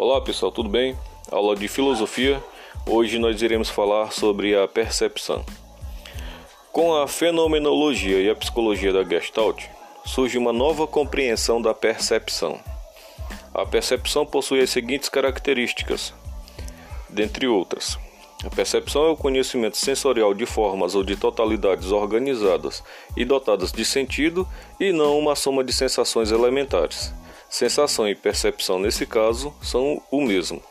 [0.00, 0.96] Olá pessoal, tudo bem?
[1.28, 2.40] Aula de filosofia.
[2.86, 5.44] Hoje nós iremos falar sobre a percepção.
[6.70, 9.64] Com a fenomenologia e a psicologia da Gestalt,
[10.04, 12.60] surge uma nova compreensão da percepção.
[13.52, 16.14] A percepção possui as seguintes características,
[17.08, 17.98] dentre outras:
[18.44, 22.84] a percepção é o conhecimento sensorial de formas ou de totalidades organizadas
[23.16, 24.46] e dotadas de sentido
[24.78, 27.12] e não uma soma de sensações elementares.
[27.48, 30.62] Sensação e percepção, nesse caso, são o mesmo.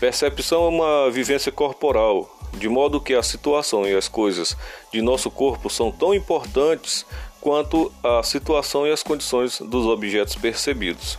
[0.00, 4.56] Percepção é uma vivência corporal, de modo que a situação e as coisas
[4.92, 7.04] de nosso corpo são tão importantes
[7.40, 11.18] quanto a situação e as condições dos objetos percebidos.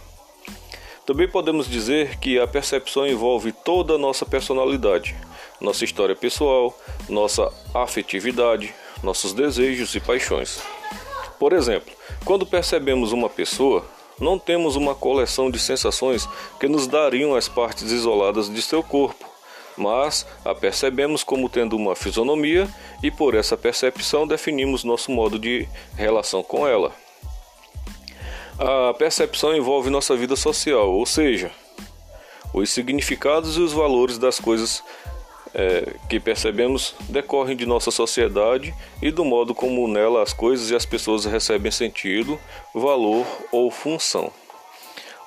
[1.05, 5.16] Também podemos dizer que a percepção envolve toda a nossa personalidade,
[5.62, 6.76] nossa história pessoal,
[7.08, 10.60] nossa afetividade, nossos desejos e paixões.
[11.40, 11.94] Por exemplo,
[12.24, 13.85] quando percebemos uma pessoa,
[14.20, 16.27] não temos uma coleção de sensações
[16.60, 19.26] que nos dariam as partes isoladas de seu corpo,
[19.77, 22.68] mas a percebemos como tendo uma fisionomia
[23.04, 26.94] e por essa percepção definimos nosso modo de relação com ela.
[28.57, 31.52] A percepção envolve nossa vida social, ou seja,
[32.54, 34.82] os significados e os valores das coisas
[35.55, 40.75] é, que percebemos decorrem de nossa sociedade e do modo como nela as coisas e
[40.75, 42.37] as pessoas recebem sentido,
[42.73, 44.31] valor ou função.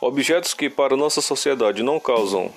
[0.01, 2.53] Objetos que para nossa sociedade não causam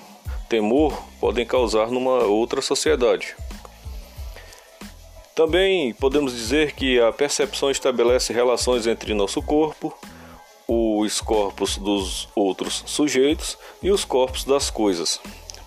[0.50, 3.38] temor podem causar numa outra sociedade.
[5.34, 9.98] Também podemos dizer que a percepção estabelece relações entre nosso corpo,
[10.68, 15.22] os corpos dos outros sujeitos e os corpos das coisas.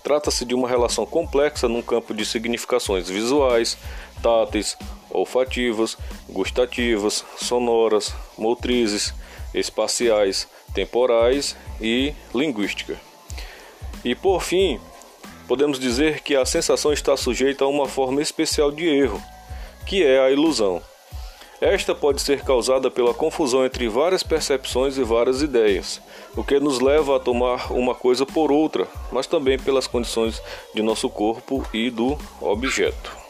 [0.05, 3.75] Trata-se de uma relação complexa num campo de significações visuais,
[4.21, 4.77] táteis,
[5.09, 5.97] olfativas,
[6.29, 9.15] gustativas, sonoras, motrizes,
[9.51, 13.01] espaciais, temporais e linguística.
[14.03, 14.79] E por fim,
[15.47, 19.19] podemos dizer que a sensação está sujeita a uma forma especial de erro,
[19.87, 20.83] que é a ilusão.
[21.61, 26.01] Esta pode ser causada pela confusão entre várias percepções e várias ideias,
[26.35, 30.41] o que nos leva a tomar uma coisa por outra, mas também pelas condições
[30.73, 33.24] de nosso corpo e do objeto.